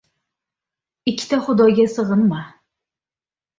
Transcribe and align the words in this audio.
•Ikkita 1.11 1.39
xudoga 1.45 1.87
sig‘inma. 1.99 2.43